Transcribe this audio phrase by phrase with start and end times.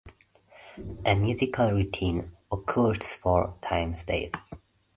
[1.05, 4.31] A musical routine occurs four times daily.